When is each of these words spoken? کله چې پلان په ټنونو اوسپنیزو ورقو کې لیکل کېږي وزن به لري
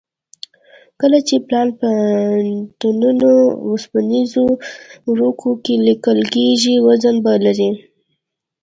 کله 0.99 1.19
چې 1.27 1.35
پلان 1.47 1.67
په 1.79 1.89
ټنونو 2.79 3.31
اوسپنیزو 3.67 4.45
ورقو 5.09 5.51
کې 5.63 5.73
لیکل 5.87 6.19
کېږي 6.33 6.73
وزن 6.87 7.15
به 7.23 7.33
لري 7.45 7.71